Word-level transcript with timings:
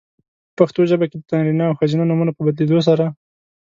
پښتو 0.57 0.81
ژبه 0.89 1.05
کې 1.11 1.15
د 1.19 1.21
نارینه 1.37 1.63
او 1.67 1.77
ښځینه 1.79 2.03
نومونو 2.09 2.35
په 2.35 2.41
بدلېدو 2.45 2.79
سره؛ 2.87 3.05